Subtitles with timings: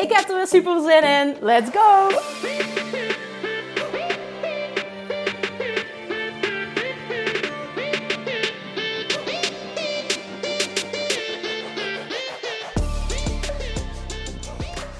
[0.00, 1.34] Ik heb er weer super zin in.
[1.40, 2.08] Let's go!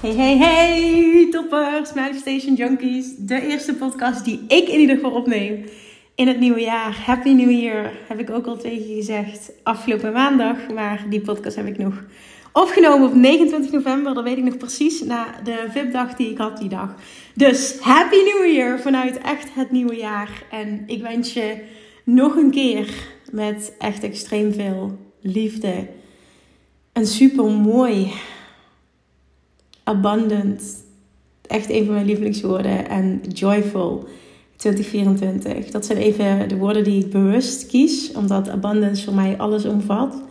[0.01, 3.15] Hey, hey, hey, toppers, Manifestation Junkies.
[3.17, 5.65] De eerste podcast die ik in ieder geval opneem
[6.15, 7.03] in het nieuwe jaar.
[7.05, 10.57] Happy New Year, heb ik ook al tegen je gezegd afgelopen maandag.
[10.73, 12.03] Maar die podcast heb ik nog
[12.51, 14.13] opgenomen op 29 november.
[14.13, 16.95] Dat weet ik nog precies, na de VIP-dag die ik had die dag.
[17.35, 20.43] Dus Happy New Year vanuit echt het nieuwe jaar.
[20.51, 21.63] En ik wens je
[22.03, 22.93] nog een keer
[23.31, 25.87] met echt extreem veel liefde.
[26.93, 28.11] Een super mooi
[29.83, 30.83] abundant.
[31.47, 32.89] Echt een van mijn lievelingswoorden.
[32.89, 34.07] En joyful
[34.55, 35.71] 2024.
[35.71, 38.11] Dat zijn even de woorden die ik bewust kies.
[38.11, 40.21] Omdat abundance voor mij alles omvat.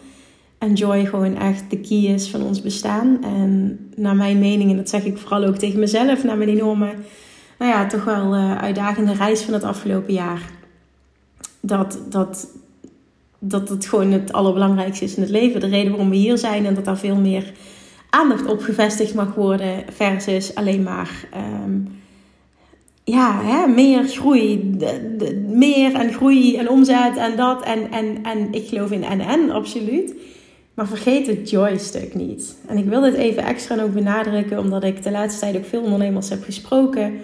[0.61, 3.25] En joy gewoon echt de key is van ons bestaan.
[3.25, 6.94] En naar mijn mening, en dat zeg ik vooral ook tegen mezelf, naar mijn enorme,
[7.58, 10.42] nou ja, toch wel uh, uitdagende reis van het afgelopen jaar.
[11.61, 12.48] Dat, dat,
[13.38, 15.61] dat het gewoon het allerbelangrijkste is in het leven.
[15.61, 17.53] De reden waarom we hier zijn en dat daar veel meer
[18.11, 21.78] aandacht op gevestigd mag worden versus alleen maar ehm,
[23.05, 24.77] ja, hè, meer groei,
[25.47, 29.50] meer en groei en omzet en dat en, en, en ik geloof in en en
[29.50, 30.14] absoluut.
[30.74, 32.56] Maar vergeet het joy-stuk niet.
[32.66, 35.82] En ik wil dit even extra ook benadrukken, omdat ik de laatste tijd ook veel
[35.82, 37.20] ondernemers heb gesproken.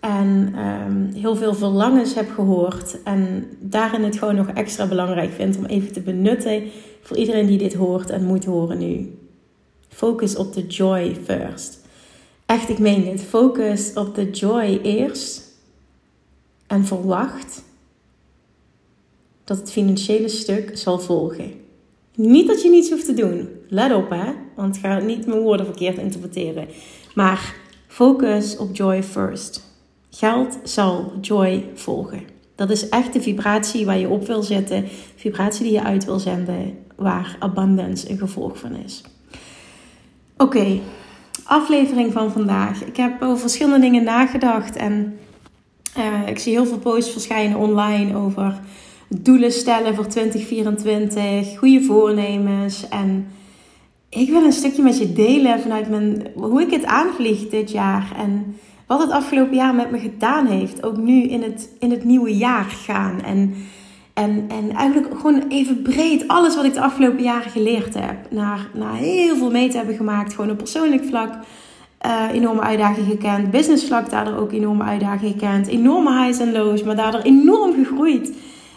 [0.00, 3.02] En um, heel veel verlangens heb gehoord.
[3.02, 6.62] En daarin het gewoon nog extra belangrijk vind om even te benutten
[7.02, 9.18] voor iedereen die dit hoort en moet horen nu.
[9.88, 11.78] Focus op de joy first.
[12.46, 13.22] Echt, ik meen dit.
[13.22, 15.42] Focus op de joy eerst.
[16.66, 17.62] En verwacht
[19.44, 21.63] dat het financiële stuk zal volgen.
[22.16, 23.48] Niet dat je niets hoeft te doen.
[23.68, 26.68] Let op hè, want ga niet mijn woorden verkeerd interpreteren.
[27.14, 27.54] Maar
[27.86, 29.72] focus op joy first.
[30.10, 32.22] Geld zal joy volgen.
[32.54, 34.84] Dat is echt de vibratie waar je op wil zitten,
[35.16, 39.02] vibratie die je uit wil zenden, waar abundance een gevolg van is.
[40.36, 40.80] Oké,
[41.44, 42.84] aflevering van vandaag.
[42.84, 45.18] Ik heb over verschillende dingen nagedacht en
[45.98, 48.60] uh, ik zie heel veel posts verschijnen online over
[49.08, 52.88] doelen stellen voor 2024, goede voornemens.
[52.88, 53.26] En
[54.08, 58.12] ik wil een stukje met je delen vanuit mijn, hoe ik het aanvlieg dit jaar
[58.16, 58.56] en
[58.86, 60.82] wat het afgelopen jaar met me gedaan heeft.
[60.82, 63.22] Ook nu in het, in het nieuwe jaar gaan.
[63.22, 63.54] En
[64.14, 68.16] en, en eigenlijk gewoon even breed alles wat ik de afgelopen jaren geleerd heb.
[68.30, 70.34] Naar, naar heel veel mee te hebben gemaakt.
[70.34, 71.32] Gewoon op persoonlijk vlak
[72.06, 73.50] uh, enorme uitdagingen gekend.
[73.50, 75.66] Business vlak daardoor ook enorme uitdagingen gekend.
[75.66, 78.32] Enorme highs en lows, maar daardoor enorm gegroeid.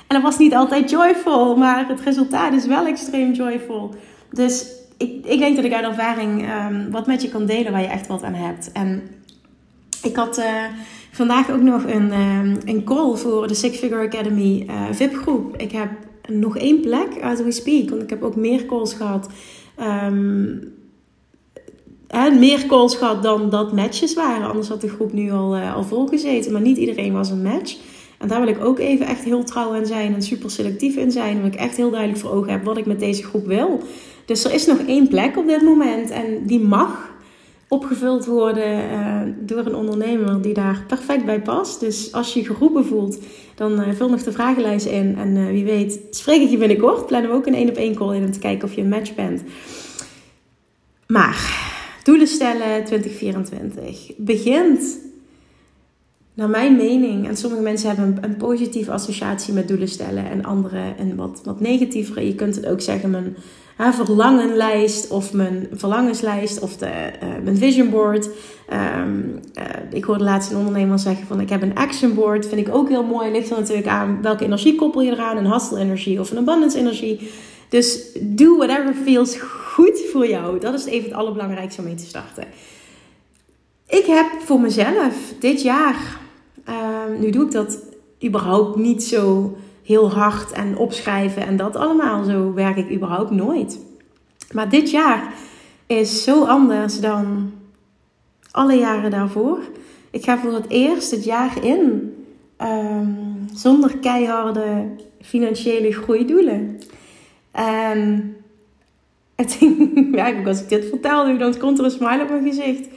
[0.07, 3.95] En dat was niet altijd joyful, maar het resultaat is wel extreem joyful.
[4.31, 4.65] Dus
[4.97, 7.87] ik, ik denk dat ik uit ervaring um, wat met je kan delen waar je
[7.87, 8.71] echt wat aan hebt.
[8.71, 9.01] En
[10.03, 10.37] ik had...
[10.37, 10.45] Uh,
[11.17, 15.57] vandaag ook nog een, ehm, een call voor de Six Figure Academy uh, VIP-groep.
[15.57, 15.89] Ik heb
[16.27, 19.29] nog één plek as we speak, want ik heb ook meer calls gehad.
[19.79, 20.75] Um,
[22.39, 24.47] meer calls gehad dan dat matches waren.
[24.47, 26.51] Anders had de groep nu al, uh, al vol gezeten.
[26.51, 27.77] Maar niet iedereen was een match.
[28.17, 31.11] En daar wil ik ook even echt heel trouw in zijn en super selectief in
[31.11, 31.35] zijn.
[31.35, 33.81] Omdat ik echt heel duidelijk voor ogen heb wat ik met deze groep wil.
[34.25, 37.15] Dus er is nog één plek op dit moment en die mag
[37.67, 41.79] opgevuld worden uh, door een ondernemer die daar perfect bij past.
[41.79, 43.19] Dus als je je geroepen voelt,
[43.55, 45.15] dan uh, vul nog de vragenlijst in.
[45.17, 47.05] En uh, wie weet, spreek ik je binnenkort.
[47.05, 48.89] Plannen we ook een één op één call in om te kijken of je een
[48.89, 49.41] match bent.
[51.07, 51.69] Maar,
[52.03, 54.99] doelen stellen 2024 begint,
[56.37, 60.45] naar mijn mening, en sommige mensen hebben een, een positieve associatie met doelen stellen en
[60.45, 62.27] anderen een wat, wat negatievere.
[62.27, 63.35] Je kunt het ook zeggen, mijn
[63.77, 68.29] verlangenlijst of mijn verlangenslijst of de, uh, mijn vision board.
[68.73, 72.47] Um, uh, ik hoorde laatst een ondernemer zeggen van ik heb een action board.
[72.47, 73.31] Vind ik ook heel mooi.
[73.31, 75.37] Ligt er natuurlijk aan welke energie koppel je eraan.
[75.37, 77.29] Een hustle energie of een abundance energie.
[77.69, 79.37] Dus do whatever feels
[79.73, 80.59] goed voor jou.
[80.59, 82.43] Dat is even het allerbelangrijkste om mee te starten.
[83.87, 86.19] Ik heb voor mezelf dit jaar,
[86.69, 87.79] uh, nu doe ik dat
[88.23, 92.23] überhaupt niet zo heel hard en opschrijven en dat allemaal.
[92.23, 93.79] Zo werk ik überhaupt nooit.
[94.51, 95.33] Maar dit jaar
[95.85, 97.51] is zo anders dan
[98.51, 99.59] alle jaren daarvoor.
[100.11, 102.13] Ik ga voor het eerst het jaar in
[102.57, 103.11] ehm,
[103.53, 104.87] zonder keiharde
[105.21, 106.79] financiële groeidoelen.
[107.51, 108.35] En
[109.35, 109.57] het,
[110.11, 112.87] ja, als ik dit vertel nu, dan komt er een smile op mijn gezicht.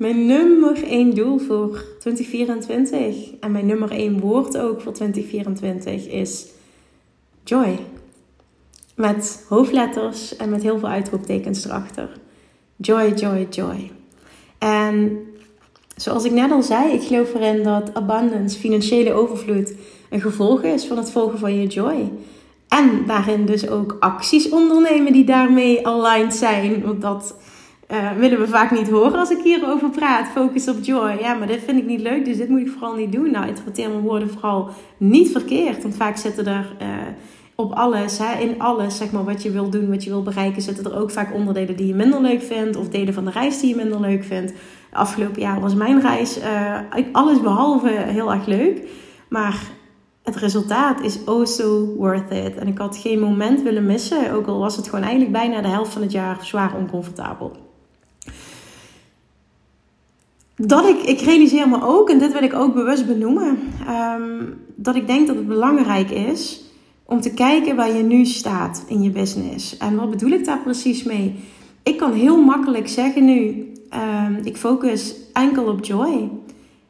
[0.00, 6.46] Mijn nummer één doel voor 2024 en mijn nummer één woord ook voor 2024 is
[7.44, 7.78] joy.
[8.94, 12.08] Met hoofdletters en met heel veel uitroeptekens erachter.
[12.76, 13.90] Joy, joy, joy.
[14.58, 15.18] En
[15.96, 19.74] zoals ik net al zei, ik geloof erin dat abundance, financiële overvloed,
[20.10, 22.12] een gevolg is van het volgen van je joy.
[22.68, 26.82] En daarin dus ook acties ondernemen die daarmee aligned zijn.
[26.82, 27.34] Want dat
[27.92, 30.28] uh, willen we vaak niet horen als ik hierover praat.
[30.28, 31.16] Focus op joy.
[31.20, 33.30] Ja, maar dit vind ik niet leuk, dus dit moet ik vooral niet doen.
[33.30, 35.82] Nou, interpreteer mijn woorden vooral niet verkeerd.
[35.82, 36.88] Want vaak zitten er uh,
[37.54, 40.62] op alles, hè, in alles, zeg maar, wat je wil doen, wat je wil bereiken,
[40.62, 42.76] zitten er ook vaak onderdelen die je minder leuk vindt.
[42.76, 44.52] Of delen van de reis die je minder leuk vindt.
[44.92, 46.78] Afgelopen jaar was mijn reis uh,
[47.12, 48.88] alles behalve heel erg leuk.
[49.28, 49.62] Maar
[50.22, 52.56] het resultaat is oh so worth it.
[52.56, 55.68] En ik had geen moment willen missen, ook al was het gewoon eigenlijk bijna de
[55.68, 57.69] helft van het jaar zwaar oncomfortabel.
[60.62, 63.58] Dat ik, ik realiseer me ook, en dit wil ik ook bewust benoemen,
[63.88, 66.64] um, dat ik denk dat het belangrijk is
[67.04, 69.76] om te kijken waar je nu staat in je business.
[69.76, 71.34] En wat bedoel ik daar precies mee?
[71.82, 73.72] Ik kan heel makkelijk zeggen nu,
[74.26, 76.30] um, ik focus enkel op joy.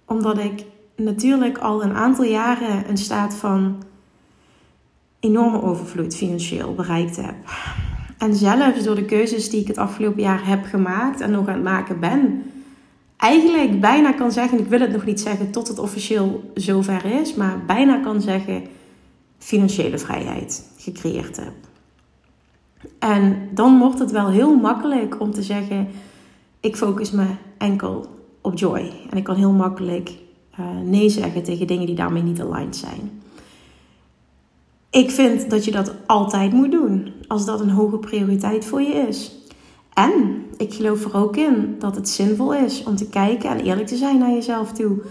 [0.05, 0.64] Omdat ik
[0.96, 3.82] natuurlijk al een aantal jaren een staat van
[5.20, 7.34] enorme overvloed financieel bereikt heb.
[8.19, 11.55] En zelfs door de keuzes die ik het afgelopen jaar heb gemaakt en nog aan
[11.55, 12.43] het maken ben,
[13.20, 17.34] eigenlijk bijna kan zeggen, ik wil het nog niet zeggen tot het officieel zover is,
[17.34, 18.62] maar bijna kan zeggen
[19.38, 21.52] financiële vrijheid gecreëerd heb.
[22.99, 25.88] En dan wordt het wel heel makkelijk om te zeggen,
[26.61, 27.26] ik focus me
[27.58, 28.06] enkel
[28.40, 28.93] op joy.
[29.11, 30.11] En ik kan heel makkelijk
[30.61, 33.22] uh, nee zeggen tegen dingen die daarmee niet aligned zijn.
[34.90, 38.93] Ik vind dat je dat altijd moet doen als dat een hoge prioriteit voor je
[39.08, 39.34] is.
[39.94, 43.87] En ik geloof er ook in dat het zinvol is om te kijken en eerlijk
[43.87, 45.03] te zijn naar jezelf toe.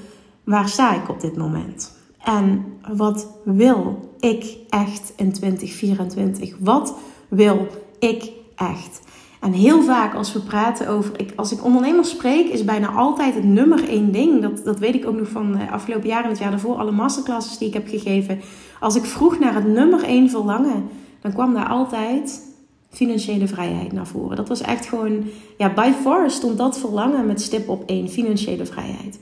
[0.43, 1.97] Waar sta ik op dit moment?
[2.23, 6.55] En wat wil ik echt in 2024?
[6.59, 6.95] Wat
[7.27, 7.67] wil
[7.99, 9.01] ik echt?
[9.39, 13.33] En heel vaak als we praten over, ik, als ik ondernemers spreek, is bijna altijd
[13.33, 14.41] het nummer één ding.
[14.41, 16.91] Dat, dat weet ik ook nog van de afgelopen jaren en het jaar daarvoor, alle
[16.91, 18.39] masterclasses die ik heb gegeven.
[18.79, 20.87] Als ik vroeg naar het nummer één verlangen,
[21.21, 22.48] dan kwam daar altijd
[22.89, 24.35] financiële vrijheid naar voren.
[24.35, 25.23] Dat was echt gewoon,
[25.57, 29.19] ja, by far stond dat verlangen met stip op één, financiële vrijheid.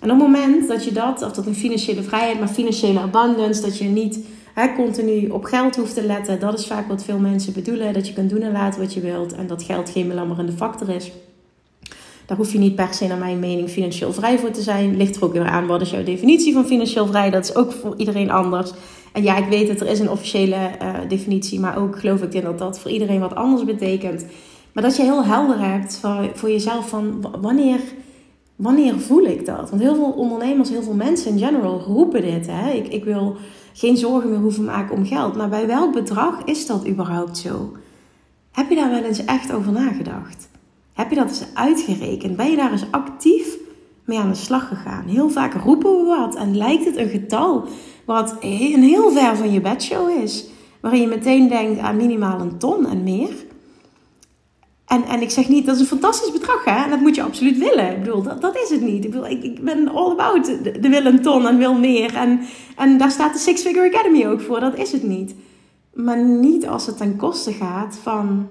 [0.00, 3.62] En op het moment dat je dat, of dat een financiële vrijheid, maar financiële abundance,
[3.62, 4.18] dat je niet
[4.54, 7.92] hè, continu op geld hoeft te letten, dat is vaak wat veel mensen bedoelen.
[7.92, 10.88] Dat je kunt doen en laten wat je wilt en dat geld geen belammerende factor
[10.88, 11.10] is.
[12.26, 14.96] Daar hoef je niet per se, naar mijn mening, financieel vrij voor te zijn.
[14.96, 17.30] Ligt er ook weer aan, wat is jouw definitie van financieel vrij?
[17.30, 18.72] Dat is ook voor iedereen anders.
[19.12, 22.42] En ja, ik weet dat er is een officiële uh, definitie, maar ook geloof ik
[22.42, 24.24] dat dat voor iedereen wat anders betekent.
[24.72, 27.80] Maar dat je heel helder hebt voor, voor jezelf van wanneer,
[28.56, 29.70] wanneer voel ik dat?
[29.70, 32.46] Want heel veel ondernemers, heel veel mensen in general roepen dit.
[32.50, 32.70] Hè?
[32.70, 33.36] Ik, ik wil
[33.72, 35.36] geen zorgen meer hoeven maken om geld.
[35.36, 37.72] Maar bij welk bedrag is dat überhaupt zo?
[38.52, 40.48] Heb je daar wel eens echt over nagedacht?
[40.92, 42.36] Heb je dat eens uitgerekend?
[42.36, 43.56] Ben je daar eens actief
[44.04, 45.04] mee aan de slag gegaan?
[45.06, 47.66] Heel vaak roepen we wat en lijkt het een getal
[48.04, 50.46] wat een heel ver van je bedshow is.
[50.80, 53.30] Waarin je meteen denkt aan minimaal een ton en meer.
[54.90, 56.84] En, en ik zeg niet, dat is een fantastisch bedrag hè.
[56.84, 57.90] En dat moet je absoluut willen.
[57.90, 59.04] Ik bedoel, dat, dat is het niet.
[59.04, 62.14] Ik, bedoel, ik, ik ben all about de, de wil een ton en wil meer.
[62.14, 62.40] En,
[62.76, 64.60] en daar staat de Six Figure Academy ook voor.
[64.60, 65.34] Dat is het niet.
[65.94, 68.48] Maar niet als het ten koste gaat van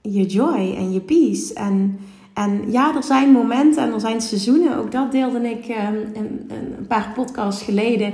[0.00, 1.54] je joy en je peace.
[1.54, 1.98] En
[2.34, 4.76] en ja, er zijn momenten en er zijn seizoenen.
[4.76, 8.12] Ook dat deelde ik um, een, paar podcasts geleden.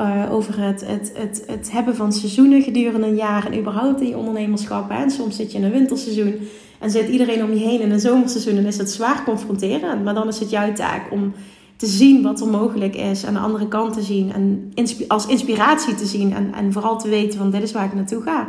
[0.00, 3.46] Uh, over het, het, het, het hebben van seizoenen gedurende een jaar.
[3.46, 4.90] En überhaupt in je ondernemerschap.
[4.90, 6.34] En soms zit je in een winterseizoen.
[6.78, 8.56] En zit iedereen om je heen in een zomerseizoen.
[8.56, 10.04] En is het zwaar confronterend.
[10.04, 11.32] Maar dan is het jouw taak om
[11.76, 13.26] te zien wat er mogelijk is.
[13.26, 14.32] Aan de andere kant te zien.
[14.32, 14.72] En
[15.08, 16.32] als inspiratie te zien.
[16.32, 18.48] En, en vooral te weten van dit is waar ik naartoe ga.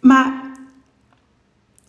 [0.00, 0.46] Maar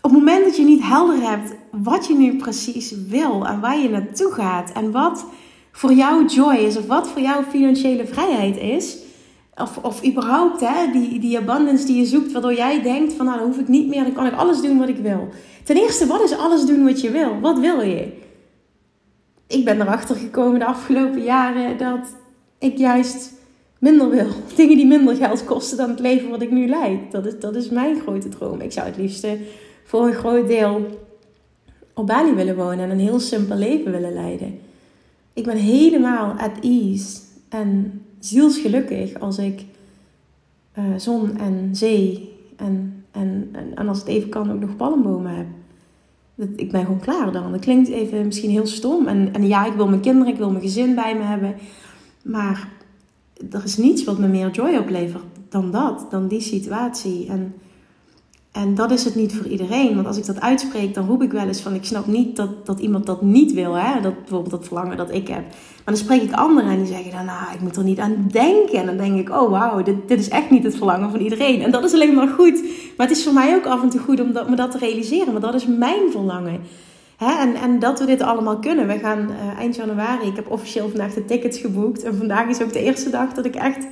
[0.07, 3.79] op het moment dat je niet helder hebt wat je nu precies wil en waar
[3.79, 5.25] je naartoe gaat en wat
[5.71, 8.97] voor jou joy is of wat voor jou financiële vrijheid is,
[9.55, 13.37] of, of überhaupt hè, die, die abundance die je zoekt, waardoor jij denkt van nou
[13.37, 15.29] dan hoef ik niet meer, dan kan ik alles doen wat ik wil.
[15.63, 17.39] Ten eerste, wat is alles doen wat je wil?
[17.39, 18.11] Wat wil je?
[19.47, 22.15] Ik ben erachter gekomen de afgelopen jaren dat
[22.59, 23.33] ik juist
[23.79, 24.27] minder wil.
[24.55, 27.11] Dingen die minder geld kosten dan het leven wat ik nu leid.
[27.11, 28.61] Dat is, dat is mijn grote droom.
[28.61, 29.37] Ik zou het liefste
[29.88, 30.86] voor een groot deel
[31.94, 34.60] op Bali willen wonen en een heel simpel leven willen leiden.
[35.34, 39.65] Ik ben helemaal at ease en zielsgelukkig als ik
[40.77, 45.46] uh, zon en zee en, en, en, als het even kan ook nog palmbomen heb.
[46.36, 47.51] Dat, ik ben gewoon klaar dan.
[47.51, 49.08] Dat klinkt even misschien heel stom.
[49.08, 51.56] En, en ja, ik wil mijn kinderen, ik wil mijn gezin bij me hebben.
[52.24, 52.70] Maar
[53.51, 57.27] er is niets wat me meer joy oplevert dan dat, dan die situatie.
[57.27, 57.53] En
[58.51, 59.95] en dat is het niet voor iedereen.
[59.95, 61.73] Want als ik dat uitspreek, dan roep ik wel eens van...
[61.73, 63.73] ik snap niet dat, dat iemand dat niet wil.
[63.73, 64.01] Hè?
[64.01, 65.43] Dat, bijvoorbeeld dat verlangen dat ik heb.
[65.43, 67.25] Maar dan spreek ik anderen en die zeggen dan...
[67.25, 68.79] nou, ik moet er niet aan denken.
[68.79, 71.61] En dan denk ik, oh wauw, dit, dit is echt niet het verlangen van iedereen.
[71.61, 72.61] En dat is alleen maar goed.
[72.97, 74.77] Maar het is voor mij ook af en toe goed om dat, me dat te
[74.77, 75.31] realiseren.
[75.31, 76.59] Want dat is mijn verlangen.
[77.17, 77.39] Hè?
[77.39, 78.87] En, en dat we dit allemaal kunnen.
[78.87, 80.27] We gaan uh, eind januari...
[80.27, 82.03] ik heb officieel vandaag de tickets geboekt.
[82.03, 83.87] En vandaag is ook de eerste dag dat ik echt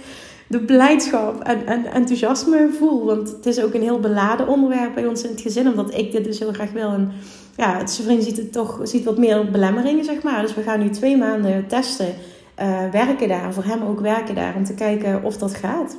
[0.47, 3.05] de blijdschap en, en enthousiasme voel.
[3.05, 6.11] Want het is ook een heel beladen onderwerp bij ons in het gezin, omdat ik
[6.11, 6.89] dit dus heel graag wil.
[6.89, 7.11] En
[7.57, 10.41] ja, het, vriend ziet het toch ziet wat meer belemmeringen, zeg maar.
[10.41, 12.13] Dus we gaan nu twee maanden testen,
[12.61, 15.95] uh, werken daar, voor hem ook werken daar, om te kijken of dat gaat.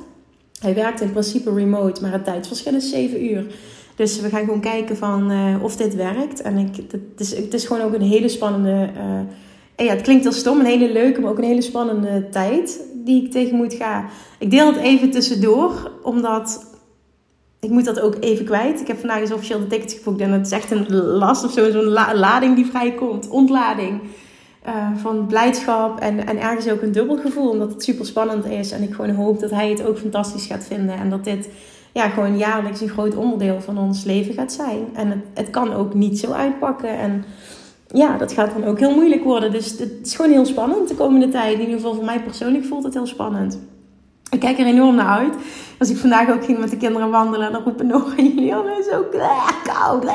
[0.59, 3.45] Hij werkt in principe remote, maar het tijdsverschil is 7 uur.
[3.95, 6.41] Dus we gaan gewoon kijken van uh, of dit werkt.
[6.41, 8.89] En ik, het, is, het is gewoon ook een hele spannende.
[9.77, 12.79] Uh, ja, het klinkt heel stom, een hele leuke, maar ook een hele spannende tijd
[13.07, 14.05] die ik tegen moet gaan.
[14.39, 16.75] Ik deel het even tussendoor, omdat
[17.59, 18.81] ik moet dat ook even kwijt.
[18.81, 21.51] Ik heb vandaag eens officieel de tickets geboekt en het is echt een last of
[21.51, 23.29] zo, zo'n lading die vrijkomt.
[23.29, 24.01] Ontlading
[24.67, 28.71] uh, van blijdschap en, en ergens ook een dubbel gevoel, omdat het super spannend is.
[28.71, 31.49] En ik gewoon hoop dat hij het ook fantastisch gaat vinden en dat dit
[31.91, 34.87] ja, gewoon jaarlijks een groot onderdeel van ons leven gaat zijn.
[34.93, 36.97] En het, het kan ook niet zo uitpakken.
[36.97, 37.25] En
[37.87, 39.51] ja, dat gaat dan ook heel moeilijk worden.
[39.51, 41.53] Dus het is gewoon heel spannend de komende tijd.
[41.53, 43.59] In ieder geval voor mij persoonlijk voelt het heel spannend.
[44.29, 45.33] Ik kijk er enorm naar uit.
[45.79, 48.89] Als ik vandaag ook ging met de kinderen wandelen, dan roepen nog en Julianne is
[48.89, 49.11] ook
[49.63, 50.05] koud.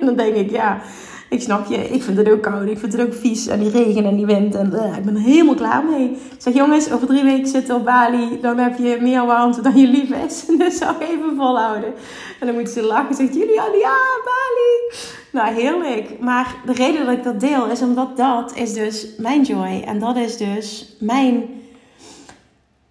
[0.00, 0.80] En dan denk ik, ja,
[1.28, 1.76] ik snap je.
[1.76, 2.68] Ik vind het ook koud.
[2.68, 3.46] Ik vind het ook vies.
[3.46, 4.54] En die regen en die wind.
[4.54, 6.10] En uh, ik ben er helemaal klaar mee.
[6.10, 8.40] Ik zeg, jongens, over drie weken zitten op Bali.
[8.40, 10.44] Dan heb je meer warmte dan je lief is.
[10.58, 11.94] Dus zou even volhouden.
[12.40, 13.14] En dan moeten ze lachen.
[13.14, 14.96] Zegt Julianne, ja, Bali.
[15.32, 16.20] Nou, heerlijk.
[16.20, 19.82] Maar de reden dat ik dat deel is omdat dat is dus mijn joy.
[19.86, 21.42] En dat is dus mijn...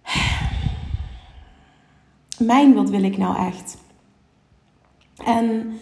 [2.38, 3.76] Mijn, wat wil ik nou echt?
[5.24, 5.78] En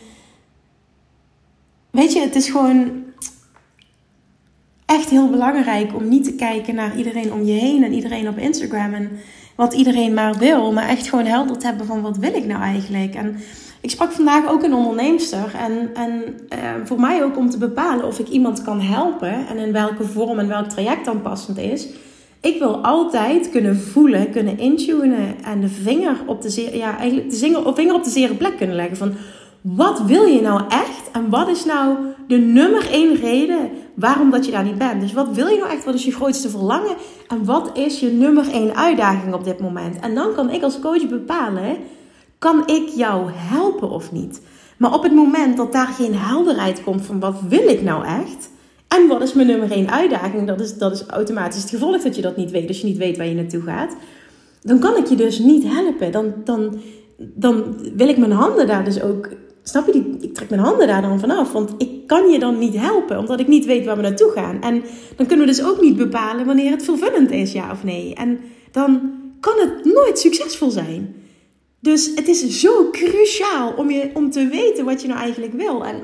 [1.92, 3.04] weet je, het is gewoon
[4.86, 8.38] echt heel belangrijk om niet te kijken naar iedereen om je heen en iedereen op
[8.38, 9.10] Instagram en
[9.56, 12.62] wat iedereen maar wil, maar echt gewoon helder te hebben van wat wil ik nou
[12.62, 13.14] eigenlijk.
[13.14, 13.36] En
[13.80, 16.10] ik sprak vandaag ook een onderneemster en, en
[16.54, 20.04] uh, voor mij ook om te bepalen of ik iemand kan helpen en in welke
[20.04, 21.88] vorm en welk traject dan passend is.
[22.40, 27.36] Ik wil altijd kunnen voelen, kunnen intunen en de vinger op de, ja, eigenlijk de
[27.74, 29.14] vinger op de zere plek kunnen leggen van
[29.62, 31.96] wat wil je nou echt en wat is nou
[32.28, 35.00] de nummer één reden waarom dat je daar niet bent.
[35.00, 36.96] Dus wat wil je nou echt, wat is je grootste verlangen
[37.28, 40.00] en wat is je nummer één uitdaging op dit moment.
[40.00, 41.76] En dan kan ik als coach bepalen
[42.38, 44.40] kan ik jou helpen of niet?
[44.78, 48.50] Maar op het moment dat daar geen helderheid komt van wat wil ik nou echt?
[48.88, 50.46] En wat is mijn nummer één uitdaging?
[50.46, 52.68] Dat is, dat is automatisch het gevolg dat je dat niet weet.
[52.68, 53.96] Als je niet weet waar je naartoe gaat.
[54.62, 56.12] Dan kan ik je dus niet helpen.
[56.12, 56.80] Dan, dan,
[57.16, 59.28] dan wil ik mijn handen daar dus ook...
[59.62, 60.16] Snap je?
[60.20, 61.52] Ik trek mijn handen daar dan vanaf.
[61.52, 63.18] Want ik kan je dan niet helpen.
[63.18, 64.62] Omdat ik niet weet waar we naartoe gaan.
[64.62, 64.82] En
[65.16, 68.14] dan kunnen we dus ook niet bepalen wanneer het vervullend is, ja of nee.
[68.14, 68.40] En
[68.70, 71.14] dan kan het nooit succesvol zijn.
[71.80, 75.84] Dus het is zo cruciaal om, je, om te weten wat je nou eigenlijk wil.
[75.84, 75.96] En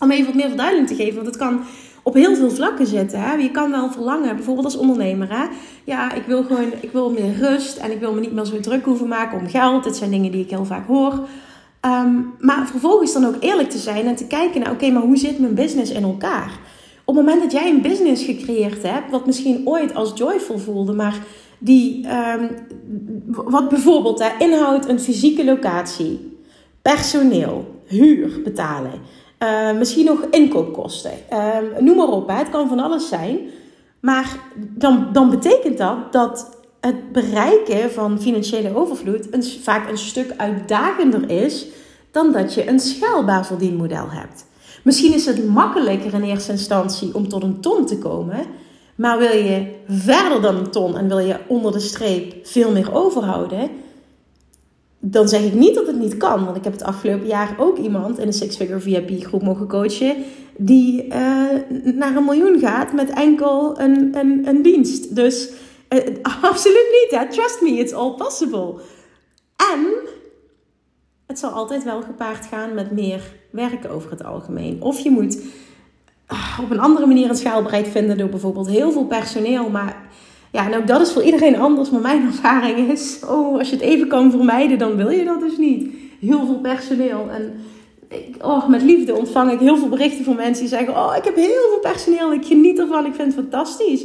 [0.00, 1.60] om even wat meer verduidelijking te geven, want het kan
[2.02, 3.20] op heel veel vlakken zitten.
[3.20, 3.34] Hè?
[3.34, 5.50] Je kan wel verlangen, bijvoorbeeld als ondernemer.
[5.84, 8.60] Ja, ik wil gewoon ik wil meer rust en ik wil me niet meer zo
[8.60, 9.84] druk hoeven maken om geld.
[9.84, 11.28] Dit zijn dingen die ik heel vaak hoor.
[11.86, 15.16] Um, maar vervolgens dan ook eerlijk te zijn en te kijken naar, oké, maar hoe
[15.16, 16.58] zit mijn business in elkaar?
[17.04, 20.92] Op het moment dat jij een business gecreëerd hebt, wat misschien ooit als joyful voelde,
[20.92, 21.18] maar
[21.58, 22.50] die, um,
[23.26, 26.38] wat bijvoorbeeld hè, inhoudt een fysieke locatie,
[26.82, 28.92] personeel, huur betalen,
[29.38, 32.28] uh, misschien nog inkoopkosten, uh, noem maar op.
[32.28, 33.38] Het kan van alles zijn.
[34.00, 40.34] Maar dan, dan betekent dat dat het bereiken van financiële overvloed een, vaak een stuk
[40.36, 41.66] uitdagender is
[42.10, 44.44] dan dat je een schaalbaar verdienmodel hebt.
[44.84, 48.46] Misschien is het makkelijker in eerste instantie om tot een ton te komen,
[48.94, 52.94] maar wil je verder dan een ton en wil je onder de streep veel meer
[52.94, 53.70] overhouden,
[55.00, 56.44] dan zeg ik niet dat het niet kan.
[56.44, 59.66] Want ik heb het afgelopen jaar ook iemand in een Six Figure VIP groep mogen
[59.66, 60.16] coachen.
[60.56, 61.12] Die uh,
[61.94, 65.14] naar een miljoen gaat met enkel een, een, een dienst.
[65.14, 65.48] Dus
[65.88, 66.00] uh,
[66.50, 67.30] absoluut niet.
[67.30, 68.74] Trust me, it's all possible.
[69.72, 69.86] En
[71.26, 74.82] het zal altijd wel gepaard gaan met meer werken over het algemeen.
[74.82, 75.38] Of je moet
[76.26, 79.70] ah, op een andere manier een schaalbereik vinden door bijvoorbeeld heel veel personeel.
[79.70, 80.08] Maar
[80.52, 81.90] ja, nou dat is voor iedereen anders.
[81.90, 85.40] Maar mijn ervaring is, oh, als je het even kan vermijden, dan wil je dat
[85.40, 85.94] dus niet.
[86.20, 87.28] Heel veel personeel.
[87.30, 87.60] En
[88.08, 91.24] ik, oh, met liefde ontvang ik heel veel berichten van mensen die zeggen: Oh, ik
[91.24, 92.32] heb heel veel personeel.
[92.32, 93.06] Ik geniet ervan.
[93.06, 94.04] Ik vind het fantastisch.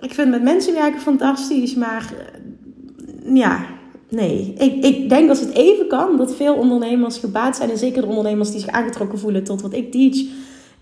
[0.00, 1.74] Ik vind met mensen werken fantastisch.
[1.74, 3.66] Maar eh, ja,
[4.08, 4.54] nee.
[4.58, 7.70] Ik, ik denk als het even kan, dat veel ondernemers gebaat zijn.
[7.70, 10.16] En zeker de ondernemers die zich aangetrokken voelen tot wat ik teach.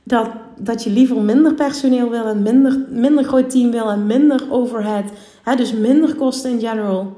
[0.03, 0.29] Dat,
[0.59, 5.05] dat je liever minder personeel wil en minder, minder groot team wil en minder overhead.
[5.43, 7.17] Hè, dus minder kosten in general.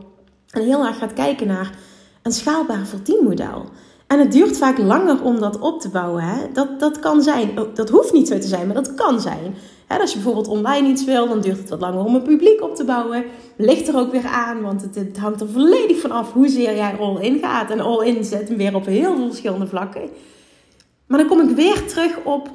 [0.51, 1.71] En heel erg gaat kijken naar
[2.23, 3.65] een schaalbaar verdienmodel.
[4.07, 6.23] En het duurt vaak langer om dat op te bouwen.
[6.23, 6.53] Hè?
[6.53, 7.61] Dat, dat kan zijn.
[7.61, 9.55] Oh, dat hoeft niet zo te zijn, maar dat kan zijn.
[9.87, 12.63] Hè, als je bijvoorbeeld online iets wil, dan duurt het wat langer om een publiek
[12.63, 13.25] op te bouwen.
[13.57, 16.97] Ligt er ook weer aan, want het, het hangt er volledig van af hoezeer jij
[16.99, 17.71] all-in gaat.
[17.71, 20.11] En all-in zet hem weer op heel veel verschillende vlakken.
[21.07, 22.51] Maar dan kom ik weer terug op.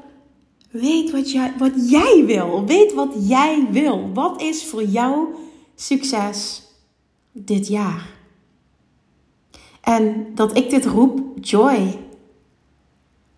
[0.71, 2.65] Weet wat jij, wat jij wil.
[2.65, 4.09] Weet wat jij wil.
[4.13, 5.27] Wat is voor jou
[5.75, 6.63] succes
[7.31, 8.20] dit jaar?
[9.97, 11.99] En dat ik dit roep, joy.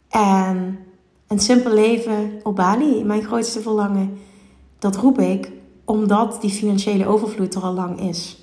[0.09, 0.79] En
[1.27, 4.17] een simpel leven op Bali, mijn grootste verlangen.
[4.79, 5.51] Dat roep ik
[5.85, 8.37] omdat die financiële overvloed er al lang is.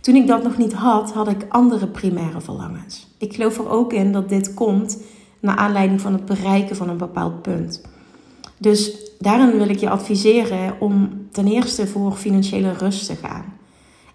[0.00, 3.06] Toen ik dat nog niet had, had ik andere primaire verlangens.
[3.18, 5.02] Ik geloof er ook in dat dit komt
[5.40, 7.82] naar aanleiding van het bereiken van een bepaald punt.
[8.58, 13.60] Dus daarin wil ik je adviseren om ten eerste voor financiële rust te gaan.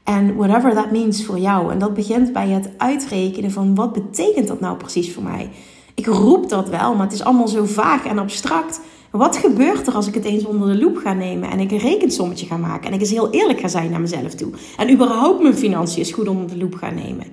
[0.08, 1.72] En whatever that means voor jou.
[1.72, 5.50] En dat begint bij het uitrekenen van wat betekent dat nou precies voor mij.
[5.96, 8.80] Ik roep dat wel, maar het is allemaal zo vaag en abstract.
[9.12, 11.78] Wat gebeurt er als ik het eens onder de loep ga nemen en ik een
[11.78, 15.42] rekensommetje ga maken en ik eens heel eerlijk ga zijn naar mezelf toe en überhaupt
[15.42, 17.26] mijn financiën eens goed onder de loep ga nemen?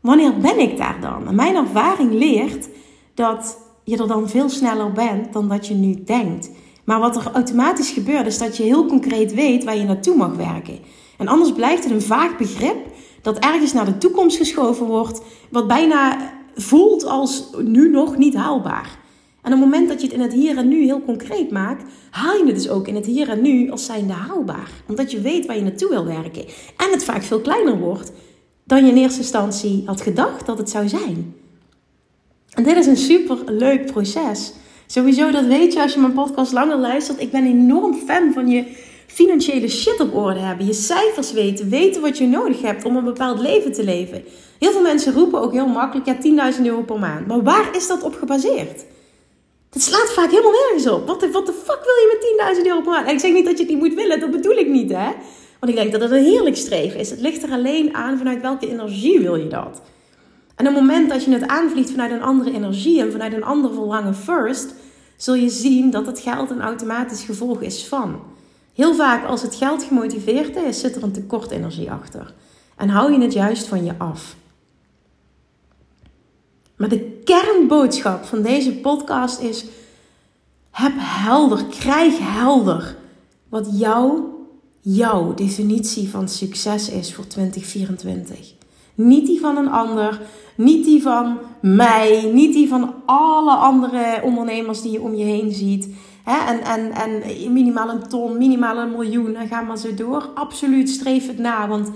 [0.00, 1.28] Wanneer ben ik daar dan?
[1.28, 2.68] En mijn ervaring leert
[3.14, 6.50] dat je er dan veel sneller bent dan dat je nu denkt.
[6.84, 10.34] Maar wat er automatisch gebeurt is dat je heel concreet weet waar je naartoe mag
[10.34, 10.78] werken.
[11.18, 12.76] En anders blijft het een vaag begrip
[13.22, 18.98] dat ergens naar de toekomst geschoven wordt, wat bijna voelt als nu nog niet haalbaar.
[19.42, 21.82] En op het moment dat je het in het hier en nu heel concreet maakt,
[22.10, 24.70] haal je het dus ook in het hier en nu als zijnde haalbaar.
[24.88, 26.44] Omdat je weet waar je naartoe wil werken.
[26.76, 28.12] En het vaak veel kleiner wordt
[28.64, 31.34] dan je in eerste instantie had gedacht dat het zou zijn.
[32.54, 34.52] En dit is een super leuk proces.
[34.86, 37.20] Sowieso, dat weet je als je mijn podcast langer luistert.
[37.20, 38.64] Ik ben enorm fan van je
[39.12, 43.04] financiële shit op orde hebben, je cijfers weten, weten wat je nodig hebt om een
[43.04, 44.24] bepaald leven te leven.
[44.58, 47.26] Heel veel mensen roepen ook heel makkelijk, ja, 10.000 euro per maand.
[47.26, 48.84] Maar waar is dat op gebaseerd?
[49.70, 51.06] Dat slaat vaak helemaal nergens op.
[51.06, 51.26] Wat de,
[51.64, 53.06] fuck wil je met 10.000 euro per maand?
[53.06, 55.10] En ik zeg niet dat je het niet moet willen, dat bedoel ik niet, hè.
[55.60, 57.10] Want ik denk dat het een heerlijk streven is.
[57.10, 59.82] Het ligt er alleen aan vanuit welke energie wil je dat.
[60.56, 63.44] En op het moment dat je het aanvliegt vanuit een andere energie en vanuit een
[63.44, 64.74] ander verlangen first,
[65.16, 68.20] zul je zien dat het geld een automatisch gevolg is van.
[68.78, 72.34] Heel vaak als het geld gemotiveerd is, zit er een tekort energie achter.
[72.76, 74.36] En hou je het juist van je af.
[76.76, 79.64] Maar de kernboodschap van deze podcast is:
[80.70, 82.96] heb helder, krijg helder
[83.48, 84.38] wat jouw,
[84.80, 88.52] jouw definitie van succes is voor 2024.
[88.94, 90.20] Niet die van een ander,
[90.56, 95.52] niet die van mij, niet die van alle andere ondernemers die je om je heen
[95.52, 95.88] ziet.
[96.28, 99.34] En, en, en minimaal een ton, minimaal een miljoen.
[99.34, 100.30] En ga maar zo door.
[100.34, 101.68] Absoluut streef het na.
[101.68, 101.90] Want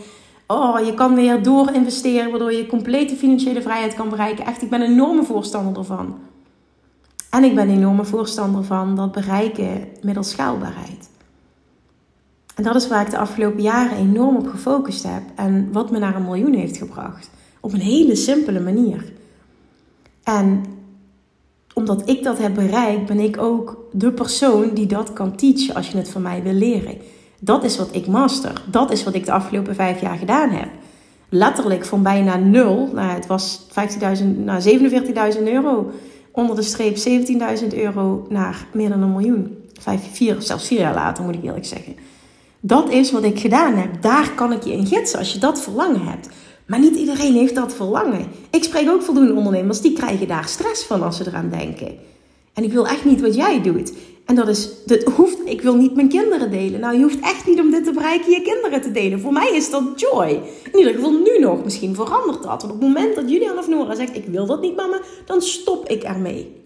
[0.47, 2.31] oh, je kan weer door investeren.
[2.31, 4.47] Waardoor je complete financiële vrijheid kan bereiken.
[4.47, 6.18] Echt, ik ben een enorme voorstander ervan.
[7.31, 11.11] En ik ben een enorme voorstander van dat bereiken middels schaalbaarheid.
[12.55, 15.23] En dat is waar ik de afgelopen jaren enorm op gefocust heb.
[15.35, 17.31] En wat me naar een miljoen heeft gebracht.
[17.61, 19.12] Op een hele simpele manier.
[20.23, 20.64] En
[21.74, 25.88] omdat ik dat heb bereikt, ben ik ook de persoon die dat kan teachen als
[25.88, 26.98] je het van mij wil leren.
[27.40, 28.62] Dat is wat ik master.
[28.70, 30.68] Dat is wat ik de afgelopen vijf jaar gedaan heb.
[31.28, 34.62] Letterlijk van bijna nul, nou, het was 15.000, nou,
[35.37, 35.90] 47.000 euro.
[36.32, 39.56] Onder de streep 17.000 euro naar meer dan een miljoen.
[39.80, 41.96] Vijf, vier, zelfs vier jaar later moet ik eerlijk zeggen.
[42.61, 44.02] Dat is wat ik gedaan heb.
[44.02, 46.28] Daar kan ik je in gidsen als je dat verlangen hebt.
[46.66, 48.27] Maar niet iedereen heeft dat verlangen.
[48.51, 51.98] Ik spreek ook voldoende ondernemers die krijgen daar stress van als ze eraan denken.
[52.53, 53.92] En ik wil echt niet wat jij doet.
[54.27, 56.81] En dat is, dat hoeft, ik wil niet mijn kinderen delen.
[56.81, 59.20] Nou, je hoeft echt niet om dit te bereiken je kinderen te delen.
[59.20, 60.42] Voor mij is dat joy.
[60.72, 61.64] In ieder geval nu nog.
[61.64, 62.62] Misschien verandert dat.
[62.62, 65.42] Want op het moment dat Julian of Nora zegt, ik wil dat niet mama, dan
[65.42, 66.61] stop ik ermee.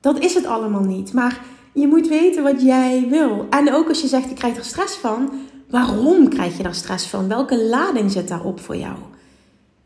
[0.00, 1.12] Dat is het allemaal niet.
[1.12, 1.40] Maar
[1.72, 3.46] je moet weten wat jij wil.
[3.50, 5.30] En ook als je zegt, ik krijg er stress van.
[5.70, 7.28] Waarom krijg je daar stress van?
[7.28, 8.96] Welke lading zit daarop voor jou?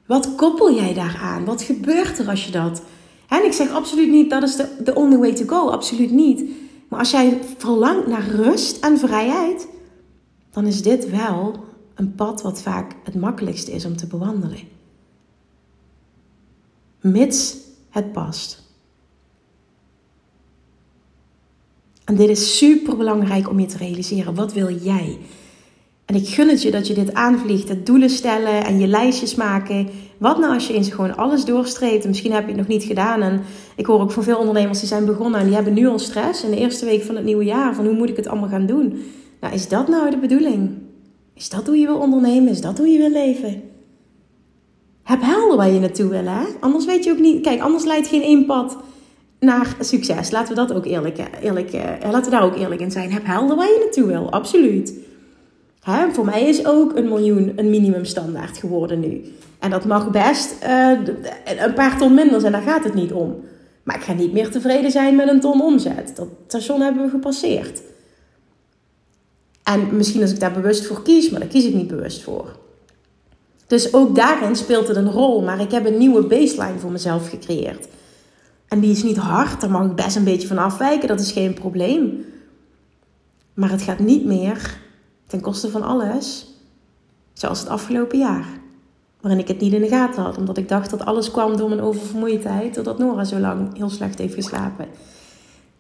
[0.07, 1.45] Wat koppel jij daaraan?
[1.45, 2.83] Wat gebeurt er als je dat...
[3.29, 5.69] En ik zeg absoluut niet, dat is de, only way to go.
[5.69, 6.51] Absoluut niet.
[6.89, 9.69] Maar als jij verlangt naar rust en vrijheid,
[10.51, 11.65] dan is dit wel
[11.95, 14.59] een pad wat vaak het makkelijkste is om te bewandelen.
[17.01, 17.57] Mits
[17.91, 18.63] het past.
[22.05, 24.35] En dit is super belangrijk om je te realiseren.
[24.35, 25.19] Wat wil jij?
[26.13, 27.69] En ik gun het je dat je dit aanvliegt.
[27.69, 29.89] Het doelen stellen en je lijstjes maken.
[30.19, 32.07] Wat nou als je eens gewoon alles doorstreept?
[32.07, 33.23] Misschien heb je het nog niet gedaan.
[33.23, 33.43] En
[33.77, 36.45] ik hoor ook van veel ondernemers die zijn begonnen en die hebben nu al stress
[36.45, 37.75] in de eerste week van het nieuwe jaar.
[37.75, 39.03] Van hoe moet ik het allemaal gaan doen?
[39.41, 40.71] Nou, is dat nou de bedoeling?
[41.35, 42.53] Is dat hoe je wil ondernemen?
[42.53, 43.63] Is dat hoe je wil leven?
[45.03, 46.45] Heb helder waar je naartoe wil, hè?
[46.61, 47.43] Anders weet je ook niet.
[47.43, 48.77] Kijk, anders leidt geen één pad
[49.41, 50.31] naar succes.
[50.31, 53.13] Laten we dat ook eerlijk, eerlijk eh, laten we daar ook eerlijk in zijn.
[53.13, 55.11] Heb helder waar je naartoe wil, absoluut.
[56.13, 59.35] Voor mij is ook een miljoen een minimumstandaard geworden nu.
[59.59, 60.99] En dat mag best uh,
[61.59, 63.45] een paar ton minder zijn, daar gaat het niet om.
[63.83, 66.13] Maar ik ga niet meer tevreden zijn met een ton omzet.
[66.17, 67.83] Dat station hebben we gepasseerd.
[69.63, 72.57] En misschien als ik daar bewust voor kies, maar daar kies ik niet bewust voor.
[73.67, 75.43] Dus ook daarin speelt het een rol.
[75.43, 77.89] Maar ik heb een nieuwe baseline voor mezelf gecreëerd.
[78.69, 81.33] En die is niet hard, daar mag ik best een beetje van afwijken, dat is
[81.33, 82.25] geen probleem.
[83.55, 84.81] Maar het gaat niet meer
[85.33, 86.47] ten koste van alles,
[87.33, 88.47] zoals het afgelopen jaar.
[89.21, 91.69] Waarin ik het niet in de gaten had, omdat ik dacht dat alles kwam door
[91.69, 94.87] mijn oververmoeidheid, doordat Nora zo lang heel slecht heeft geslapen.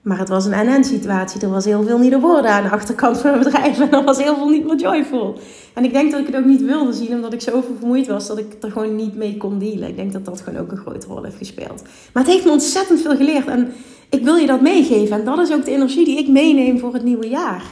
[0.02, 1.40] Maar het was een NN-situatie.
[1.40, 3.80] Er was heel veel niet de woorden aan de achterkant van mijn bedrijf.
[3.80, 5.38] En er was heel veel niet meer joyful.
[5.74, 8.26] En ik denk dat ik het ook niet wilde zien, omdat ik zo oververmoeid was
[8.26, 9.88] dat ik er gewoon niet mee kon dealen.
[9.88, 11.82] Ik denk dat dat gewoon ook een grote rol heeft gespeeld.
[12.12, 13.46] Maar het heeft me ontzettend veel geleerd.
[13.46, 13.72] En
[14.10, 15.18] ik wil je dat meegeven.
[15.18, 17.62] En dat is ook de energie die ik meeneem voor het nieuwe jaar.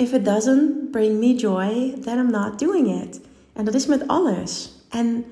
[0.00, 3.20] If it doesn't bring me joy, then I'm not doing it.
[3.52, 4.72] En dat is met alles.
[4.88, 5.24] En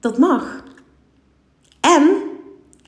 [0.00, 0.64] dat mag.
[1.80, 2.22] En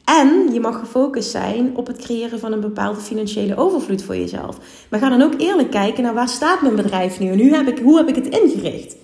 [0.05, 4.59] en je mag gefocust zijn op het creëren van een bepaalde financiële overvloed voor jezelf.
[4.91, 7.69] Maar ga dan ook eerlijk kijken naar waar staat mijn bedrijf nu en nu heb
[7.69, 8.97] ik, hoe heb ik het ingericht?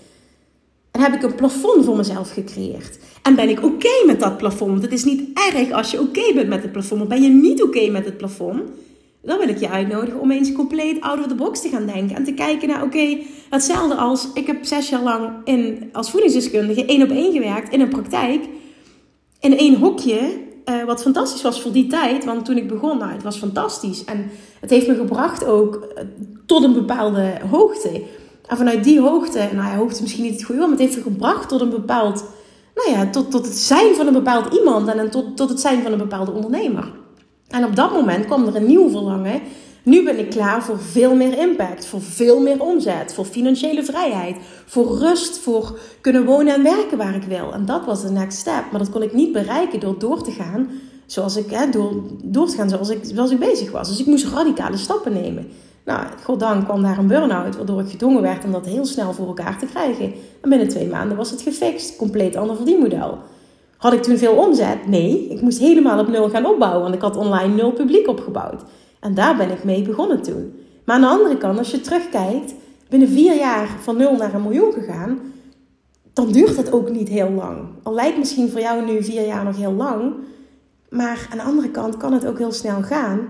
[0.91, 2.99] En heb ik een plafond voor mezelf gecreëerd?
[3.23, 4.71] En ben ik oké met dat plafond?
[4.71, 7.01] Want het is niet erg als je oké bent met het plafond.
[7.01, 8.61] Maar ben je niet oké met het plafond?
[9.29, 12.17] Dan wil ik je uitnodigen om eens compleet out of the box te gaan denken.
[12.17, 13.19] En te kijken naar, oké,
[13.51, 14.29] hetzelfde als...
[14.35, 18.49] Ik heb zes jaar lang in, als voedingsdeskundige één op één gewerkt in een praktijk.
[19.41, 20.19] In één hokje
[20.65, 22.25] uh, wat fantastisch was voor die tijd.
[22.25, 24.05] Want toen ik begon, nou, het was fantastisch.
[24.05, 26.05] En het heeft me gebracht ook uh,
[26.47, 28.03] tot een bepaalde hoogte.
[28.47, 31.03] En vanuit die hoogte, nou ja, hoogte misschien niet het goede maar het heeft me
[31.03, 32.25] gebracht tot een bepaald,
[32.75, 35.83] nou ja, tot, tot het zijn van een bepaald iemand en tot, tot het zijn
[35.83, 37.07] van een bepaalde ondernemer.
[37.49, 39.41] En op dat moment kwam er een nieuw verlangen
[39.89, 44.37] nu ben ik klaar voor veel meer impact, voor veel meer omzet, voor financiële vrijheid,
[44.67, 47.53] voor rust, voor kunnen wonen en werken waar ik wil.
[47.53, 48.65] En dat was de next step.
[48.71, 50.71] Maar dat kon ik niet bereiken door door te gaan
[51.07, 53.89] zoals ik, hè, door, door te gaan zoals ik, zoals ik bezig was.
[53.89, 55.49] Dus ik moest radicale stappen nemen.
[55.85, 59.27] Nou, goddank kwam daar een burn-out, waardoor ik gedwongen werd om dat heel snel voor
[59.27, 60.13] elkaar te krijgen.
[60.41, 61.97] En binnen twee maanden was het gefixt.
[61.97, 63.19] Compleet ander verdienmodel.
[63.79, 64.87] Had ik toen veel omzet?
[64.87, 68.63] Nee, ik moest helemaal op nul gaan opbouwen, want ik had online nul publiek opgebouwd.
[69.01, 70.53] En daar ben ik mee begonnen toen.
[70.85, 72.55] Maar aan de andere kant, als je terugkijkt,
[72.89, 75.19] binnen vier jaar van nul naar een miljoen gegaan,
[76.13, 77.59] dan duurt het ook niet heel lang.
[77.83, 80.15] Al lijkt misschien voor jou nu vier jaar nog heel lang,
[80.89, 83.21] maar aan de andere kant kan het ook heel snel gaan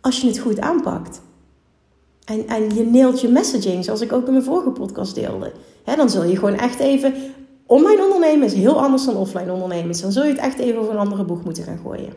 [0.00, 1.20] als je het goed aanpakt.
[2.24, 5.52] En, en je neelt je messaging, zoals ik ook in mijn vorige podcast deelde.
[5.84, 7.14] dan zul je gewoon echt even.
[7.70, 10.00] Online ondernemen is heel anders dan offline ondernemen.
[10.00, 12.12] Dan zul je het echt even over een andere boeg moeten gaan gooien.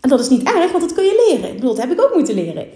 [0.00, 1.48] En dat is niet erg, want dat kun je leren.
[1.48, 2.66] Ik bedoel, dat heb ik ook moeten leren.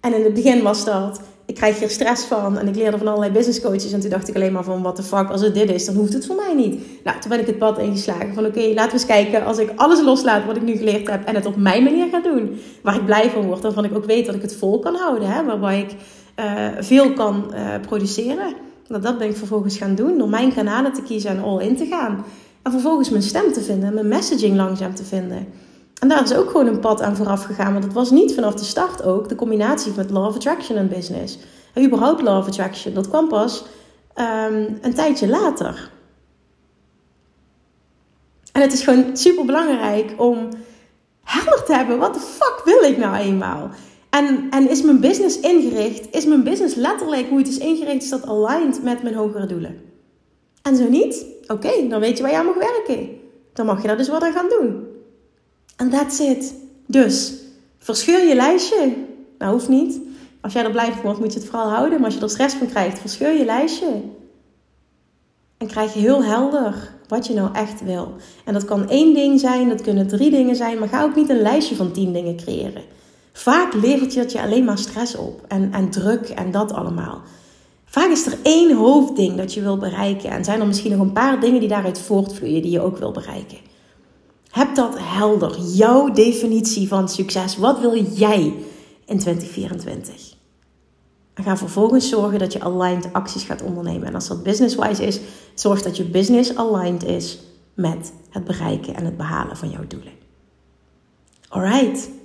[0.00, 3.06] En in het begin was dat, ik krijg hier stress van en ik leerde van
[3.06, 3.92] allerlei business coaches.
[3.92, 5.94] En toen dacht ik alleen maar van, what the fuck, als het dit is, dan
[5.94, 7.04] hoeft het voor mij niet.
[7.04, 9.44] Nou, toen ben ik het pad ingeslagen van, oké, laten we eens kijken.
[9.44, 12.20] Als ik alles loslaat wat ik nu geleerd heb en het op mijn manier ga
[12.20, 14.94] doen, waar ik blij van word, waarvan ik ook weet dat ik het vol kan
[14.94, 15.94] houden, hè, waarbij ik
[16.40, 18.54] uh, veel kan uh, produceren.
[18.88, 21.76] Nou, dat ben ik vervolgens gaan doen, door mijn kanalen te kiezen en all in
[21.76, 22.24] te gaan.
[22.62, 25.46] En vervolgens mijn stem te vinden en mijn messaging langzaam te vinden.
[26.00, 27.72] En daar is ook gewoon een pad aan vooraf gegaan.
[27.72, 30.88] Want het was niet vanaf de start ook de combinatie met Law of Attraction en
[30.88, 31.38] business.
[31.72, 32.94] En überhaupt Law of Attraction.
[32.94, 33.64] Dat kwam pas
[34.14, 35.90] um, een tijdje later.
[38.52, 40.48] En het is gewoon super belangrijk om
[41.22, 43.70] helder te hebben: wat de fuck wil ik nou eenmaal?
[44.16, 46.14] En, en is mijn business ingericht?
[46.14, 48.02] Is mijn business letterlijk hoe het is ingericht?
[48.02, 49.80] Is dat aligned met mijn hogere doelen?
[50.62, 51.26] En zo niet?
[51.46, 53.08] Oké, dan weet je waar je aan mag werken.
[53.52, 54.86] Dan mag je daar dus wat aan gaan doen.
[55.76, 56.54] En that's it.
[56.86, 57.34] Dus,
[57.78, 58.94] verscheur je lijstje.
[59.38, 60.00] Nou, hoeft niet.
[60.40, 61.96] Als jij er blij van wordt, moet je het vooral houden.
[61.96, 64.00] Maar als je er stress van krijgt, verscheur je lijstje.
[65.58, 68.14] En krijg je heel helder wat je nou echt wil.
[68.44, 71.28] En dat kan één ding zijn, dat kunnen drie dingen zijn, maar ga ook niet
[71.28, 72.82] een lijstje van tien dingen creëren.
[73.36, 77.20] Vaak levert je dat je alleen maar stress op en, en druk en dat allemaal.
[77.84, 81.12] Vaak is er één hoofdding dat je wil bereiken en zijn er misschien nog een
[81.12, 83.58] paar dingen die daaruit voortvloeien die je ook wil bereiken.
[84.50, 87.56] Heb dat helder, jouw definitie van succes.
[87.56, 88.54] Wat wil jij
[89.04, 90.34] in 2024?
[91.34, 94.06] En ga vervolgens zorgen dat je aligned acties gaat ondernemen.
[94.06, 95.20] En als dat business-wise is,
[95.54, 97.38] zorg dat je business aligned is
[97.74, 100.12] met het bereiken en het behalen van jouw doelen.
[101.48, 102.15] Alright.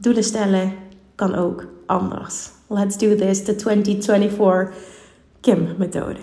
[0.00, 0.72] Doelen stellen
[1.14, 2.50] kan ook anders.
[2.66, 4.72] Let's do this, the 2024
[5.40, 6.18] Kim-methode.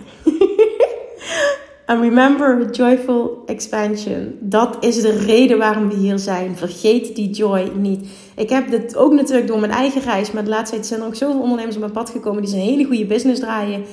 [1.85, 4.37] And remember, joyful expansion.
[4.39, 6.57] Dat is de reden waarom we hier zijn.
[6.57, 8.07] Vergeet die joy niet.
[8.35, 10.31] Ik heb dit ook natuurlijk door mijn eigen reis.
[10.31, 12.59] Maar de laatste tijd zijn er ook zoveel ondernemers op mijn pad gekomen die een
[12.59, 13.83] hele goede business draaien.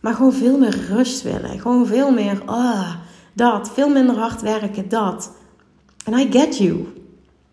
[0.00, 1.60] Maar gewoon veel meer rust willen.
[1.60, 2.94] Gewoon veel meer, ah,
[3.32, 3.70] dat.
[3.74, 5.32] Veel minder hard werken, dat.
[6.04, 6.86] And I get you.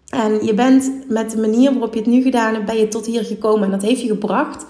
[0.10, 3.06] En je bent met de manier waarop je het nu gedaan hebt, ben je tot
[3.06, 3.64] hier gekomen.
[3.64, 4.66] En dat heeft je gebracht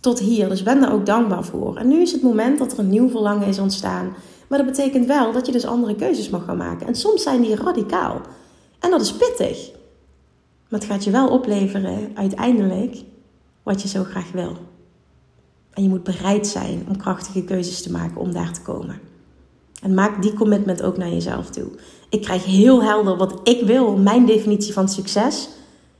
[0.00, 0.48] tot hier.
[0.48, 1.76] Dus ben daar ook dankbaar voor.
[1.76, 4.14] En nu is het moment dat er een nieuw verlangen is ontstaan.
[4.48, 6.86] Maar dat betekent wel dat je dus andere keuzes mag gaan maken.
[6.86, 8.20] En soms zijn die radicaal.
[8.78, 9.70] En dat is pittig.
[10.68, 12.96] Maar het gaat je wel opleveren uiteindelijk
[13.62, 14.56] wat je zo graag wil.
[15.72, 19.00] En je moet bereid zijn om krachtige keuzes te maken om daar te komen.
[19.82, 21.68] En maak die commitment ook naar jezelf toe.
[22.08, 25.48] Ik krijg heel helder wat ik wil, mijn definitie van succes.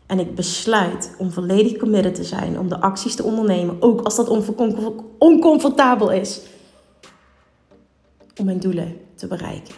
[0.07, 4.17] En ik besluit om volledig committed te zijn, om de acties te ondernemen, ook als
[4.17, 4.29] dat
[5.19, 6.41] oncomfortabel is
[8.37, 9.75] om mijn doelen te bereiken.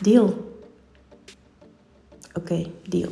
[0.00, 0.34] Deal.
[2.34, 3.10] Oké, deal.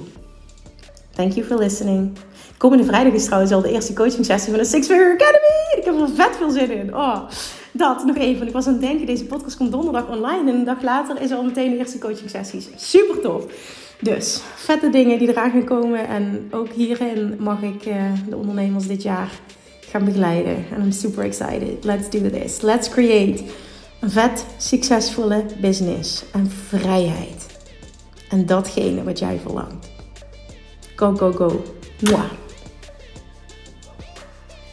[1.11, 2.17] Thank you for listening.
[2.57, 5.79] Komende vrijdag is trouwens al de eerste coaching sessie van de Six Figure Academy.
[5.79, 6.97] Ik heb er vet veel zin in.
[6.97, 7.29] Oh,
[7.77, 8.47] dat nog even.
[8.47, 10.51] Ik was aan het denken, deze podcast komt donderdag online.
[10.51, 12.69] En een dag later is er al meteen de eerste coaching sessies.
[12.77, 13.47] Super tof.
[14.01, 16.09] Dus, vette dingen die eraan gaan komen.
[16.09, 19.31] En ook hierin mag ik uh, de ondernemers dit jaar
[19.81, 20.57] gaan begeleiden.
[20.71, 21.85] En I'm super excited.
[21.85, 22.61] Let's do this.
[22.61, 23.45] Let's create
[24.01, 27.47] een vet, succesvolle business en vrijheid.
[28.29, 29.91] En datgene wat jij verlangt.
[30.97, 31.63] Go, go, go.
[32.01, 32.43] Mwah.